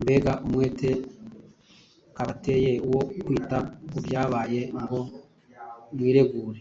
[0.00, 0.90] Mbega umwete
[2.16, 3.58] kabateye wo kwita
[3.90, 5.00] ku byabaye ngo
[5.92, 6.60] mwiregure!